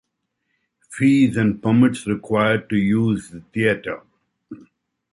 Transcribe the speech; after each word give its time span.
Fees 0.89 1.37
and 1.37 1.61
permits 1.61 2.07
required 2.07 2.67
to 2.71 2.75
use 2.75 3.29
the 3.29 3.41
theater. 3.53 4.01